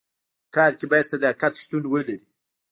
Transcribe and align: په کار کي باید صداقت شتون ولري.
په 0.43 0.49
کار 0.55 0.71
کي 0.79 0.85
باید 0.91 1.09
صداقت 1.13 1.53
شتون 1.61 1.83
ولري. 1.87 2.17